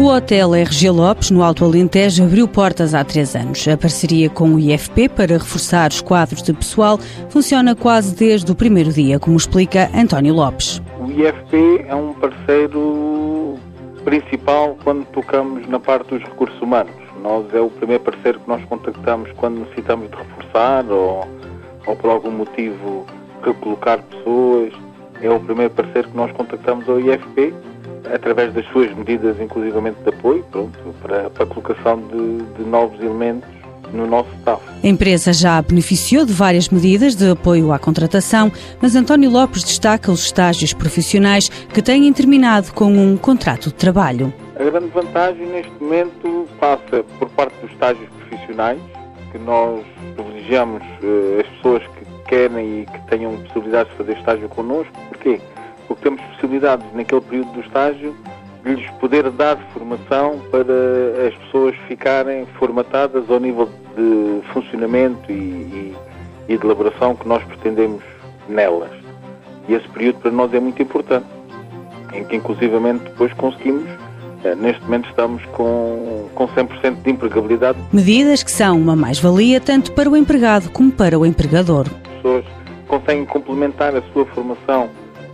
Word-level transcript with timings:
O 0.00 0.06
Hotel 0.06 0.54
RG 0.54 0.88
Lopes, 0.88 1.30
no 1.30 1.42
Alto 1.42 1.62
Alentejo, 1.62 2.24
abriu 2.24 2.48
portas 2.48 2.94
há 2.94 3.04
três 3.04 3.36
anos. 3.36 3.68
A 3.68 3.76
parceria 3.76 4.30
com 4.30 4.54
o 4.54 4.58
IFP 4.58 5.10
para 5.10 5.34
reforçar 5.34 5.90
os 5.90 6.00
quadros 6.00 6.42
de 6.42 6.54
pessoal 6.54 6.96
funciona 7.28 7.74
quase 7.74 8.16
desde 8.16 8.50
o 8.50 8.54
primeiro 8.54 8.90
dia, 8.90 9.20
como 9.20 9.36
explica 9.36 9.90
António 9.94 10.32
Lopes. 10.32 10.80
O 11.00 11.10
IFP 11.10 11.84
é 11.86 11.94
um 11.94 12.14
parceiro 12.14 13.58
principal 14.02 14.74
quando 14.82 15.04
tocamos 15.08 15.68
na 15.68 15.78
parte 15.78 16.14
dos 16.14 16.22
recursos 16.22 16.58
humanos. 16.62 16.94
Nós 17.22 17.44
é 17.52 17.60
o 17.60 17.68
primeiro 17.68 18.02
parceiro 18.02 18.40
que 18.40 18.48
nós 18.48 18.64
contactamos 18.70 19.30
quando 19.32 19.58
necessitamos 19.58 20.10
de 20.10 20.16
reforçar 20.16 20.90
ou, 20.90 21.28
ou 21.86 21.94
por 21.94 22.08
algum 22.08 22.30
motivo 22.30 23.04
recolocar 23.42 24.02
pessoas. 24.04 24.72
É 25.20 25.28
o 25.28 25.38
primeiro 25.40 25.74
parceiro 25.74 26.08
que 26.08 26.16
nós 26.16 26.32
contactamos 26.32 26.88
ao 26.88 26.98
IFP 26.98 27.52
através 28.12 28.52
das 28.52 28.66
suas 28.66 28.94
medidas, 28.94 29.40
inclusivamente 29.40 30.00
de 30.02 30.08
apoio, 30.08 30.44
pronto, 30.50 30.78
para, 31.02 31.30
para 31.30 31.44
a 31.44 31.46
colocação 31.46 31.98
de, 31.98 32.62
de 32.62 32.68
novos 32.68 33.00
elementos 33.00 33.48
no 33.92 34.06
nosso 34.06 34.28
staff. 34.38 34.62
A 34.82 34.86
empresa 34.86 35.32
já 35.32 35.60
beneficiou 35.60 36.24
de 36.24 36.32
várias 36.32 36.68
medidas 36.68 37.14
de 37.14 37.30
apoio 37.30 37.72
à 37.72 37.78
contratação, 37.78 38.50
mas 38.80 38.94
António 38.94 39.30
Lopes 39.30 39.64
destaca 39.64 40.10
os 40.12 40.24
estágios 40.24 40.72
profissionais 40.72 41.48
que 41.48 41.82
têm 41.82 42.12
terminado 42.12 42.72
com 42.72 42.92
um 42.92 43.16
contrato 43.16 43.68
de 43.68 43.74
trabalho. 43.74 44.32
A 44.58 44.62
grande 44.62 44.88
vantagem 44.88 45.46
neste 45.46 45.72
momento 45.80 46.46
passa 46.58 47.02
por 47.18 47.28
parte 47.30 47.54
dos 47.62 47.70
estágios 47.72 48.08
profissionais, 48.10 48.80
que 49.32 49.38
nós 49.38 49.84
privilegiamos 50.14 50.82
uh, 50.82 51.40
as 51.40 51.46
pessoas 51.56 51.82
que 51.82 52.28
querem 52.28 52.82
e 52.82 52.86
que 52.86 53.00
tenham 53.08 53.36
possibilidade 53.38 53.90
de 53.90 53.96
fazer 53.96 54.16
estágio 54.18 54.48
connosco. 54.48 54.92
Porquê? 55.08 55.40
Porque 55.90 56.04
temos 56.04 56.22
possibilidades 56.22 56.86
naquele 56.94 57.20
período 57.20 57.50
do 57.50 57.60
estágio 57.62 58.14
de 58.64 58.74
lhes 58.76 58.88
poder 59.00 59.28
dar 59.32 59.56
formação 59.72 60.38
para 60.48 61.26
as 61.26 61.34
pessoas 61.34 61.74
ficarem 61.88 62.46
formatadas 62.60 63.28
ao 63.28 63.40
nível 63.40 63.68
de 63.96 64.40
funcionamento 64.52 65.32
e, 65.32 65.34
e, 65.34 65.96
e 66.48 66.56
de 66.56 66.64
elaboração 66.64 67.16
que 67.16 67.26
nós 67.26 67.42
pretendemos 67.42 68.04
nelas. 68.48 68.92
E 69.68 69.74
esse 69.74 69.88
período 69.88 70.20
para 70.20 70.30
nós 70.30 70.54
é 70.54 70.60
muito 70.60 70.80
importante, 70.80 71.26
em 72.12 72.22
que 72.22 72.36
inclusivamente 72.36 73.02
depois 73.02 73.32
conseguimos 73.32 73.88
eh, 74.44 74.54
Neste 74.54 74.80
momento 74.84 75.08
estamos 75.08 75.44
com, 75.46 76.28
com 76.36 76.46
100% 76.46 77.02
de 77.02 77.10
empregabilidade. 77.10 77.78
Medidas 77.92 78.44
que 78.44 78.50
são 78.52 78.78
uma 78.78 78.94
mais-valia 78.94 79.60
tanto 79.60 79.90
para 79.92 80.08
o 80.08 80.16
empregado 80.16 80.70
como 80.70 80.92
para 80.92 81.18
o 81.18 81.26
empregador. 81.26 81.86
As 81.88 82.16
pessoas 82.16 82.44
conseguem 82.86 83.26
complementar 83.26 83.94
a 83.96 84.02
sua 84.12 84.24
formação 84.26 84.88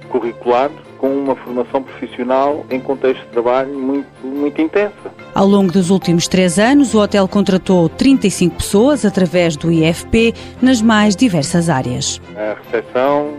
curricular 0.06 0.70
com 0.98 1.08
uma 1.08 1.36
formação 1.36 1.82
profissional 1.82 2.64
em 2.70 2.80
contexto 2.80 3.22
de 3.22 3.28
trabalho 3.28 3.78
muito, 3.78 4.08
muito 4.26 4.60
intensa. 4.60 5.12
Ao 5.34 5.46
longo 5.46 5.70
dos 5.70 5.90
últimos 5.90 6.26
três 6.26 6.58
anos, 6.58 6.94
o 6.94 7.00
hotel 7.00 7.28
contratou 7.28 7.88
35 7.88 8.56
pessoas 8.56 9.04
através 9.04 9.56
do 9.56 9.70
IFP 9.70 10.34
nas 10.60 10.80
mais 10.80 11.14
diversas 11.14 11.68
áreas. 11.68 12.20
A 12.36 12.56
recepção, 12.62 13.34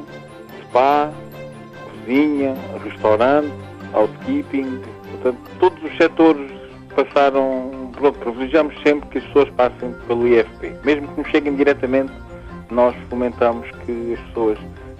spa, 0.63 1.11
cozinha, 2.05 2.55
restaurante, 2.83 3.51
housekeeping, 3.93 4.79
portanto, 5.11 5.39
todos 5.59 5.83
os 5.83 5.97
setores 5.97 6.51
passaram, 6.95 7.91
pronto, 7.93 8.17
privilegiamos 8.19 8.75
sempre 8.81 9.09
que 9.09 9.17
as 9.19 9.23
pessoas 9.25 9.49
passem 9.51 9.93
pelo 10.07 10.27
IFP. 10.27 10.73
Mesmo 10.83 11.07
que 11.07 11.21
nos 11.21 11.29
cheguem 11.29 11.55
diretamente, 11.55 12.11
nós 12.71 12.95
fomentamos 13.09 13.67
que 13.85 14.13
as 14.13 14.19
pessoas 14.27 14.57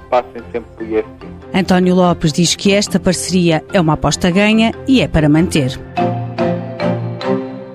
passem 0.09 0.41
sempre 0.51 0.69
pelo 0.77 0.97
IFP. 0.97 1.36
António 1.59 1.95
Lopes 1.95 2.31
diz 2.31 2.55
que 2.55 2.71
esta 2.71 2.99
parceria 2.99 3.63
é 3.73 3.81
uma 3.81 3.93
aposta 3.93 4.29
ganha 4.29 4.71
e 4.87 5.01
é 5.01 5.07
para 5.07 5.27
manter. 5.27 5.71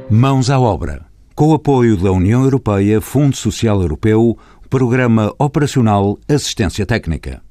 Mãos 0.08 0.50
à 0.50 0.60
obra. 0.60 1.04
Com 1.34 1.48
o 1.48 1.54
apoio 1.54 1.96
da 1.96 2.12
União 2.12 2.44
Europeia, 2.44 3.00
Fundo 3.00 3.34
Social 3.34 3.82
Europeu, 3.82 4.38
Programa 4.70 5.34
Operacional 5.36 6.16
Assistência 6.28 6.86
Técnica. 6.86 7.40